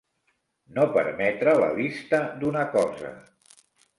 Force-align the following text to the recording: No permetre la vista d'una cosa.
No 0.77 0.85
permetre 0.93 1.53
la 1.59 1.69
vista 1.79 2.21
d'una 2.39 2.63
cosa. 2.79 3.15